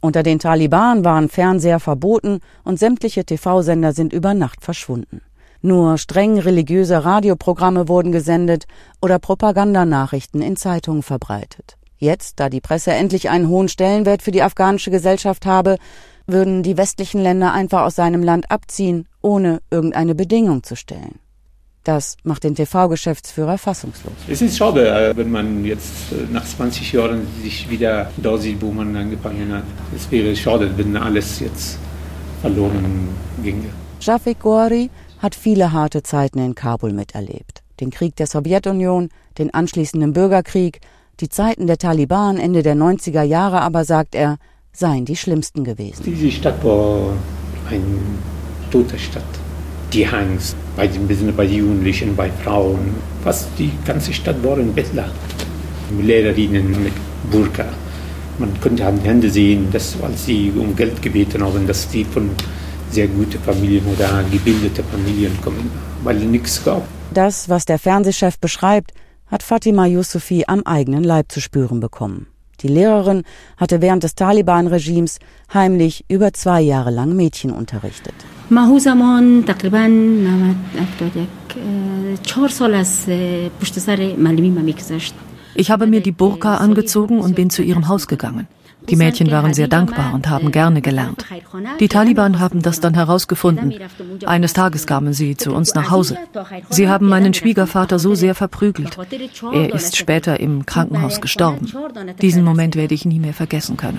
Unter 0.00 0.22
den 0.22 0.38
Taliban 0.38 1.04
waren 1.04 1.28
Fernseher 1.28 1.80
verboten 1.80 2.40
und 2.62 2.78
sämtliche 2.78 3.24
TV-Sender 3.24 3.92
sind 3.92 4.12
über 4.12 4.32
Nacht 4.32 4.62
verschwunden. 4.62 5.22
Nur 5.60 5.98
streng 5.98 6.38
religiöse 6.38 7.04
Radioprogramme 7.04 7.88
wurden 7.88 8.12
gesendet 8.12 8.66
oder 9.02 9.18
Propagandanachrichten 9.18 10.40
in 10.40 10.56
Zeitungen 10.56 11.02
verbreitet. 11.02 11.76
Jetzt, 11.96 12.38
da 12.38 12.48
die 12.48 12.60
Presse 12.60 12.92
endlich 12.92 13.28
einen 13.28 13.48
hohen 13.48 13.68
Stellenwert 13.68 14.22
für 14.22 14.30
die 14.30 14.42
afghanische 14.42 14.92
Gesellschaft 14.92 15.46
habe, 15.46 15.78
würden 16.28 16.62
die 16.62 16.76
westlichen 16.76 17.20
Länder 17.20 17.52
einfach 17.52 17.82
aus 17.82 17.96
seinem 17.96 18.22
Land 18.22 18.52
abziehen, 18.52 19.08
ohne 19.20 19.60
irgendeine 19.70 20.14
Bedingung 20.14 20.62
zu 20.62 20.76
stellen. 20.76 21.18
Das 21.88 22.18
macht 22.22 22.44
den 22.44 22.54
TV-Geschäftsführer 22.54 23.56
fassungslos. 23.56 24.12
Es 24.28 24.42
ist 24.42 24.58
schade, 24.58 24.90
äh, 24.90 25.16
wenn 25.16 25.30
man 25.30 25.64
jetzt 25.64 26.12
äh, 26.12 26.30
nach 26.30 26.44
20 26.44 26.92
Jahren 26.92 27.26
sich 27.42 27.70
wieder 27.70 28.10
da 28.18 28.36
sieht, 28.36 28.60
wo 28.60 28.70
man 28.70 28.94
angefangen 28.94 29.50
hat. 29.54 29.62
Es 29.96 30.10
wäre 30.10 30.36
schade, 30.36 30.70
wenn 30.76 30.94
alles 30.98 31.40
jetzt 31.40 31.78
verloren 32.42 33.08
ginge. 33.42 33.70
Shafiq 34.00 34.38
Gouari 34.38 34.90
hat 35.20 35.34
viele 35.34 35.72
harte 35.72 36.02
Zeiten 36.02 36.40
in 36.40 36.54
Kabul 36.54 36.92
miterlebt. 36.92 37.62
Den 37.80 37.88
Krieg 37.88 38.16
der 38.16 38.26
Sowjetunion, 38.26 39.08
den 39.38 39.54
anschließenden 39.54 40.12
Bürgerkrieg, 40.12 40.80
die 41.20 41.30
Zeiten 41.30 41.66
der 41.66 41.78
Taliban 41.78 42.36
Ende 42.36 42.62
der 42.62 42.76
90er 42.76 43.22
Jahre 43.22 43.62
aber, 43.62 43.86
sagt 43.86 44.14
er, 44.14 44.36
seien 44.74 45.06
die 45.06 45.16
schlimmsten 45.16 45.64
gewesen. 45.64 46.02
Diese 46.04 46.30
Stadt 46.30 46.62
war 46.62 47.14
eine 47.70 47.98
tote 48.70 48.98
Stadt 48.98 49.24
die 49.92 50.06
Angst 50.06 50.56
bei 50.76 50.86
den, 50.86 51.06
bei 51.36 51.46
den 51.46 51.56
Jugendlichen, 51.56 52.14
bei 52.14 52.30
Frauen. 52.30 52.94
Fast 53.24 53.48
die 53.58 53.72
ganze 53.84 54.12
Stadt 54.12 54.42
war 54.42 54.56
ein 54.56 54.72
Bettler. 54.72 55.10
Lehrerinnen 56.00 56.82
mit 56.82 56.92
Burka. 57.30 57.66
Man 58.38 58.60
konnte 58.60 58.86
an 58.86 58.96
den 58.96 59.04
Händen 59.04 59.30
sehen, 59.30 59.68
dass 59.72 59.96
als 60.02 60.26
sie 60.26 60.52
um 60.56 60.76
Geld 60.76 61.00
gebeten 61.02 61.42
haben, 61.42 61.66
dass 61.66 61.88
die 61.88 62.04
von 62.04 62.30
sehr 62.90 63.08
guten 63.08 63.38
Familien 63.40 63.84
oder 63.86 64.24
gebildeten 64.30 64.84
Familien 64.84 65.36
kommen, 65.42 65.70
weil 66.04 66.18
es 66.18 66.24
nichts 66.24 66.64
gab. 66.64 66.82
Das, 67.12 67.48
was 67.48 67.64
der 67.64 67.78
Fernsehchef 67.78 68.38
beschreibt, 68.38 68.92
hat 69.26 69.42
Fatima 69.42 69.86
Yusufi 69.86 70.44
am 70.46 70.62
eigenen 70.62 71.04
Leib 71.04 71.32
zu 71.32 71.40
spüren 71.40 71.80
bekommen. 71.80 72.26
Die 72.60 72.68
Lehrerin 72.68 73.22
hatte 73.56 73.80
während 73.80 74.02
des 74.02 74.14
Taliban-Regimes 74.14 75.18
heimlich 75.54 76.04
über 76.08 76.32
zwei 76.32 76.60
Jahre 76.60 76.90
lang 76.90 77.14
Mädchen 77.14 77.50
unterrichtet. 77.52 78.14
Ich 85.54 85.70
habe 85.70 85.86
mir 85.86 86.00
die 86.00 86.12
Burka 86.12 86.56
angezogen 86.56 87.20
und 87.20 87.34
bin 87.34 87.50
zu 87.50 87.62
ihrem 87.62 87.88
Haus 87.88 88.06
gegangen. 88.06 88.46
Die 88.88 88.96
Mädchen 88.96 89.30
waren 89.30 89.54
sehr 89.54 89.68
dankbar 89.68 90.14
und 90.14 90.28
haben 90.28 90.50
gerne 90.50 90.80
gelernt. 90.80 91.24
Die 91.80 91.88
Taliban 91.88 92.40
haben 92.40 92.62
das 92.62 92.80
dann 92.80 92.94
herausgefunden. 92.94 93.74
Eines 94.26 94.52
Tages 94.52 94.86
kamen 94.86 95.12
sie 95.12 95.36
zu 95.36 95.52
uns 95.52 95.74
nach 95.74 95.90
Hause. 95.90 96.16
Sie 96.70 96.88
haben 96.88 97.08
meinen 97.08 97.34
Schwiegervater 97.34 97.98
so 97.98 98.14
sehr 98.14 98.34
verprügelt. 98.34 98.96
Er 99.52 99.74
ist 99.74 99.96
später 99.96 100.40
im 100.40 100.66
Krankenhaus 100.66 101.20
gestorben. 101.20 101.70
Diesen 102.20 102.44
Moment 102.44 102.76
werde 102.76 102.94
ich 102.94 103.04
nie 103.04 103.18
mehr 103.18 103.34
vergessen 103.34 103.76
können. 103.76 103.98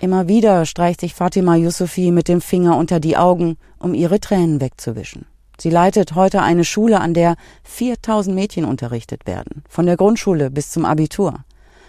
Immer 0.00 0.28
wieder 0.28 0.66
streicht 0.66 1.00
sich 1.00 1.14
Fatima 1.14 1.56
Yusufi 1.56 2.10
mit 2.10 2.28
dem 2.28 2.40
Finger 2.40 2.76
unter 2.76 3.00
die 3.00 3.16
Augen, 3.16 3.56
um 3.78 3.94
ihre 3.94 4.20
Tränen 4.20 4.60
wegzuwischen. 4.60 5.24
Sie 5.58 5.70
leitet 5.70 6.14
heute 6.14 6.42
eine 6.42 6.64
Schule, 6.64 7.00
an 7.00 7.14
der 7.14 7.36
4000 7.64 8.34
Mädchen 8.34 8.64
unterrichtet 8.64 9.26
werden, 9.26 9.62
von 9.68 9.86
der 9.86 9.96
Grundschule 9.96 10.50
bis 10.50 10.70
zum 10.70 10.84
Abitur. 10.84 11.44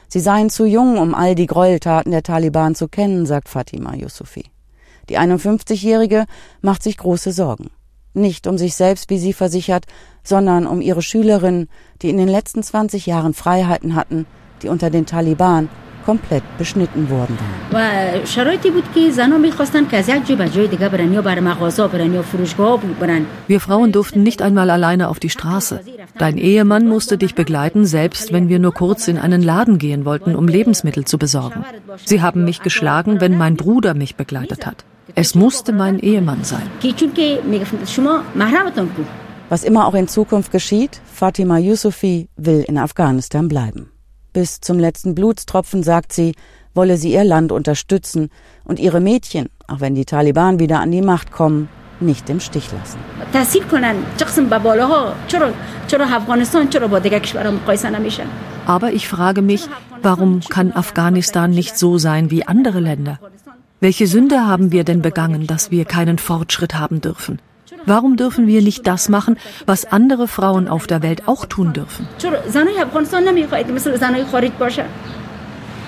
Sie 0.08 0.20
seien 0.20 0.50
zu 0.50 0.66
jung, 0.66 0.98
um 0.98 1.16
all 1.16 1.36
die 1.36 1.48
Gräueltaten 1.48 2.12
der 2.12 2.24
Taliban 2.24 2.76
zu 2.76 2.88
kennen, 2.88 3.26
sagt 3.26 3.50
Fatima 3.50 3.96
Yusufi. 3.96 4.46
Die 5.10 5.20
51-Jährige 5.20 6.26
macht 6.62 6.84
sich 6.84 6.98
große 6.98 7.32
Sorgen. 7.32 7.70
Nicht 8.14 8.48
um 8.48 8.58
sich 8.58 8.76
selbst, 8.76 9.10
wie 9.10 9.18
sie 9.18 9.34
versichert, 9.34 9.86
sondern 10.24 10.68
um 10.68 10.82
ihre 10.82 11.02
Schülerinnen, 11.02 11.68
die 12.02 12.10
in 12.10 12.18
den 12.18 12.30
letzten 12.30 12.64
20 12.64 13.06
Jahren 13.06 13.34
Freiheiten 13.34 13.96
hatten, 13.96 14.26
die 14.62 14.70
unter 14.70 14.90
den 14.90 15.06
Taliban 15.06 15.70
komplett 16.06 16.44
beschnitten 16.58 17.10
worden 17.10 17.38
waren. 17.40 17.66
Wir 23.48 23.60
Frauen 23.60 23.92
durften 23.92 24.24
nicht 24.24 24.42
einmal 24.42 24.70
alleine 24.70 25.10
auf 25.10 25.20
die 25.20 25.30
Straße. 25.30 25.82
Dein 26.18 26.38
Ehemann 26.38 26.88
musste 26.88 27.18
dich 27.18 27.36
begleiten, 27.36 27.86
selbst 27.86 28.32
wenn 28.32 28.50
wir 28.50 28.60
nur 28.60 28.74
kurz 28.74 29.08
in 29.08 29.18
einen 29.18 29.42
Laden 29.42 29.78
gehen 29.80 30.06
wollten, 30.06 30.36
um 30.36 30.48
Lebensmittel 30.48 31.06
zu 31.06 31.18
besorgen. 31.18 31.66
Sie 32.06 32.22
haben 32.22 32.46
mich 32.46 32.62
geschlagen, 32.62 33.20
wenn 33.20 33.38
mein 33.38 33.56
Bruder 33.56 33.94
mich 33.94 34.16
begleitet 34.16 34.66
hat. 34.66 34.86
Es 35.16 35.36
musste 35.36 35.72
mein 35.72 36.00
Ehemann 36.00 36.44
sein. 36.44 36.64
Was 39.50 39.64
immer 39.64 39.88
auch 39.88 39.94
in 39.94 40.08
Zukunft 40.08 40.52
geschieht, 40.52 41.02
Fatima 41.06 41.58
Yusufi 41.60 42.28
will 42.36 42.66
in 42.68 42.78
Afghanistan 42.78 43.48
bleiben. 43.48 43.92
Bis 44.36 44.60
zum 44.60 44.80
letzten 44.80 45.16
Blutstropfen, 45.16 45.82
sagt 45.82 46.12
sie, 46.12 46.36
wolle 46.74 46.98
sie 46.98 47.14
ihr 47.14 47.24
Land 47.24 47.54
unterstützen 47.54 48.30
und 48.66 48.80
ihre 48.80 49.00
Mädchen, 49.00 49.48
auch 49.70 49.80
wenn 49.80 49.96
die 49.96 50.04
Taliban 50.04 50.60
wieder 50.60 50.82
an 50.82 50.92
die 50.92 51.02
Macht 51.02 51.32
kommen, 51.32 51.70
nicht 52.02 52.30
im 52.30 52.42
Stich 52.42 52.70
lassen. 52.74 53.00
Aber 58.66 58.92
ich 58.92 59.08
frage 59.08 59.42
mich, 59.42 59.70
warum 60.02 60.42
kann 60.42 60.74
Afghanistan 60.74 61.52
nicht 61.52 61.78
so 61.78 61.98
sein 61.98 62.30
wie 62.30 62.46
andere 62.46 62.82
Länder? 62.82 63.20
Welche 63.80 64.06
Sünde 64.06 64.46
haben 64.46 64.74
wir 64.74 64.84
denn 64.84 65.02
begangen, 65.02 65.48
dass 65.48 65.72
wir 65.72 65.86
keinen 65.86 66.18
Fortschritt 66.18 66.76
haben 66.76 67.00
dürfen? 67.00 67.40
Warum 67.86 68.18
dürfen 68.18 68.48
wir 68.48 68.62
nicht 68.62 68.88
das 68.88 69.10
machen, 69.10 69.38
was 69.66 69.86
andere 69.86 70.28
Frauen 70.28 70.68
auf 70.68 70.88
der 70.88 71.04
Welt 71.04 71.28
auch 71.28 71.46
tun 71.46 71.74
dürfen? 71.74 72.08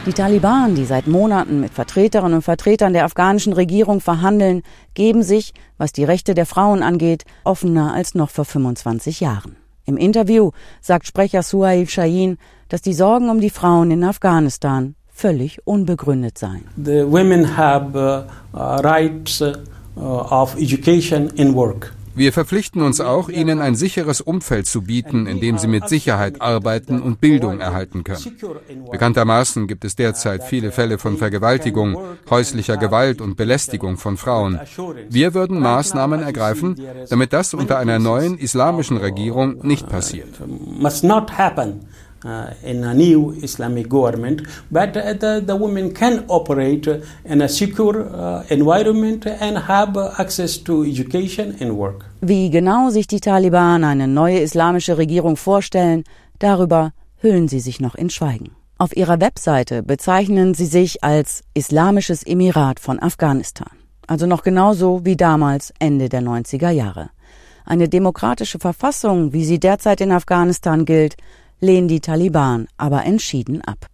Die 0.06 0.14
Taliban, 0.14 0.76
die 0.76 0.86
seit 0.86 1.08
Monaten 1.08 1.60
mit 1.60 1.74
Vertreterinnen 1.74 2.36
und 2.36 2.42
Vertretern 2.44 2.94
der 2.94 3.04
afghanischen 3.04 3.54
Regierung 3.54 4.00
verhandeln, 4.00 4.62
geben 4.94 5.24
sich, 5.24 5.54
was 5.78 5.92
die 5.92 6.06
Rechte 6.06 6.34
der 6.34 6.46
Frauen 6.46 6.84
angeht, 6.84 7.26
offener 7.44 7.94
als 7.94 8.16
noch 8.16 8.30
vor 8.30 8.46
25 8.46 9.20
Jahren. 9.20 9.58
Im 9.86 9.98
Interview 9.98 10.52
sagt 10.82 11.08
Sprecher 11.08 11.44
Suhail 11.44 11.88
Shahin, 11.88 12.38
dass 12.70 12.82
die 12.82 12.94
Sorgen 12.94 13.30
um 13.30 13.42
die 13.42 13.50
Frauen 13.50 13.90
in 13.92 14.04
Afghanistan 14.04 14.96
völlig 15.08 15.66
unbegründet 15.66 16.38
seien. 16.38 16.66
The 16.78 17.04
women 17.10 17.58
have 17.58 17.98
uh, 18.54 18.60
rights 18.82 19.42
of 20.00 20.56
education 20.58 21.32
and 21.38 21.56
work. 21.56 21.94
Wir 22.18 22.34
verpflichten 22.34 22.82
uns 22.82 23.00
auch, 23.00 23.30
ihnen 23.30 23.62
ein 23.62 23.76
sicheres 23.76 24.22
Umfeld 24.22 24.66
zu 24.66 24.82
bieten, 24.82 25.28
in 25.28 25.40
dem 25.40 25.60
sie 25.60 25.68
mit 25.68 25.88
Sicherheit 25.88 26.42
arbeiten 26.42 27.00
und 27.00 27.22
Bildung 27.22 27.60
erhalten 27.60 28.04
können. 28.04 28.36
Bekanntermaßen 28.90 29.68
gibt 29.68 29.86
es 29.86 29.96
derzeit 29.96 30.44
viele 30.44 30.72
Fälle 30.72 30.98
von 30.98 31.18
Vergewaltigung, 31.18 31.96
häuslicher 32.28 32.78
Gewalt 32.78 33.22
und 33.22 33.38
Belästigung 33.38 33.98
von 33.98 34.18
Frauen. 34.18 34.60
Wir 35.10 35.36
würden 35.36 35.60
Maßnahmen 35.60 36.24
ergreifen, 36.24 36.82
damit 37.08 37.34
das 37.34 37.54
unter 37.54 37.78
einer 37.78 38.00
neuen 38.00 38.40
islamischen 38.40 38.98
Regierung 38.98 39.60
nicht 39.62 39.88
passiert. 39.88 40.30
Uh, 42.26 42.48
in 42.64 42.84
a 42.84 42.96
new 42.96 43.32
Islamic 43.44 43.88
government, 43.88 44.42
but 44.72 44.98
uh, 44.98 45.14
the, 45.14 45.40
the 45.46 45.56
women 45.56 45.94
can 45.94 46.26
operate 46.30 46.88
in 47.24 47.42
a 47.44 47.48
secure 47.48 48.10
uh, 48.12 48.44
environment 48.50 49.28
and 49.28 49.56
have 49.56 49.96
access 50.18 50.58
to 50.58 50.84
education 50.84 51.56
and 51.60 51.78
work. 51.78 52.06
Wie 52.22 52.50
genau 52.50 52.90
sich 52.90 53.06
die 53.06 53.20
Taliban 53.20 53.84
eine 53.84 54.08
neue 54.08 54.40
islamische 54.40 54.98
Regierung 54.98 55.38
vorstellen, 55.38 56.06
darüber 56.40 56.92
hüllen 57.22 57.48
sie 57.48 57.60
sich 57.60 57.80
noch 57.80 57.94
in 57.94 58.10
Schweigen. 58.10 58.56
Auf 58.80 58.98
ihrer 58.98 59.22
Webseite 59.22 59.84
bezeichnen 59.84 60.56
sie 60.56 60.66
sich 60.66 61.04
als 61.04 61.44
Islamisches 61.54 62.24
Emirat 62.24 62.80
von 62.80 63.00
Afghanistan. 63.00 63.70
Also 64.08 64.26
noch 64.26 64.42
genauso 64.42 65.06
wie 65.06 65.18
damals 65.18 65.72
Ende 65.78 66.10
der 66.10 66.24
90er 66.24 66.72
Jahre. 66.72 67.12
Eine 67.64 67.90
demokratische 67.90 68.58
Verfassung, 68.58 69.34
wie 69.34 69.46
sie 69.46 69.60
derzeit 69.60 70.02
in 70.02 70.12
Afghanistan 70.12 70.86
gilt, 70.86 71.16
lehnen 71.60 71.88
die 71.88 72.00
Taliban 72.00 72.68
aber 72.78 73.06
entschieden 73.06 73.62
ab. 73.62 73.88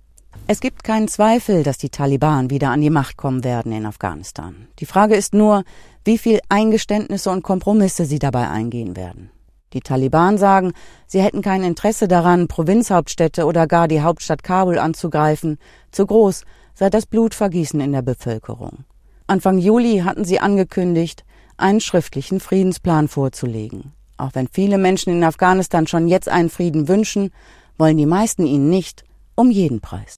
Es 0.45 0.59
gibt 0.59 0.83
keinen 0.83 1.07
Zweifel, 1.07 1.63
dass 1.63 1.77
die 1.77 1.89
Taliban 1.89 2.49
wieder 2.49 2.69
an 2.69 2.81
die 2.81 2.89
Macht 2.89 3.15
kommen 3.15 3.43
werden 3.43 3.71
in 3.71 3.85
Afghanistan. 3.85 4.67
Die 4.79 4.85
Frage 4.85 5.15
ist 5.15 5.33
nur, 5.33 5.63
wie 6.03 6.17
viel 6.17 6.39
Eingeständnisse 6.49 7.29
und 7.29 7.43
Kompromisse 7.43 8.05
sie 8.05 8.19
dabei 8.19 8.49
eingehen 8.49 8.97
werden. 8.97 9.31
Die 9.71 9.79
Taliban 9.79 10.37
sagen, 10.37 10.73
sie 11.07 11.21
hätten 11.21 11.41
kein 11.41 11.63
Interesse 11.63 12.07
daran, 12.07 12.47
Provinzhauptstädte 12.47 13.45
oder 13.45 13.67
gar 13.67 13.87
die 13.87 14.01
Hauptstadt 14.01 14.43
Kabul 14.43 14.77
anzugreifen. 14.77 15.57
Zu 15.91 16.05
groß 16.05 16.43
sei 16.73 16.89
das 16.89 17.05
Blutvergießen 17.05 17.79
in 17.79 17.93
der 17.93 18.01
Bevölkerung. 18.01 18.83
Anfang 19.25 19.57
Juli 19.57 19.99
hatten 19.99 20.25
sie 20.25 20.39
angekündigt, 20.39 21.23
einen 21.57 21.79
schriftlichen 21.79 22.39
Friedensplan 22.39 23.07
vorzulegen. 23.07 23.93
Auch 24.17 24.31
wenn 24.33 24.47
viele 24.47 24.77
Menschen 24.77 25.13
in 25.13 25.23
Afghanistan 25.23 25.87
schon 25.87 26.07
jetzt 26.07 26.29
einen 26.29 26.49
Frieden 26.49 26.87
wünschen, 26.87 27.31
wollen 27.77 27.97
die 27.97 28.05
meisten 28.05 28.45
ihn 28.45 28.69
nicht 28.69 29.03
um 29.35 29.49
jeden 29.49 29.81
Preis. 29.81 30.15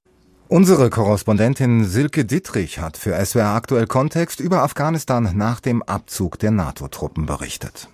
Unsere 0.47 0.91
Korrespondentin 0.91 1.85
Silke 1.85 2.23
Dittrich 2.23 2.79
hat 2.79 2.97
für 2.97 3.13
SWR 3.25 3.55
aktuell 3.55 3.87
Kontext 3.87 4.39
über 4.39 4.61
Afghanistan 4.61 5.31
nach 5.35 5.59
dem 5.59 5.81
Abzug 5.81 6.37
der 6.37 6.51
NATO-Truppen 6.51 7.25
berichtet. 7.25 7.83